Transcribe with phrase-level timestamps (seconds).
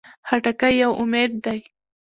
[0.27, 1.59] خټکی یو امید دی.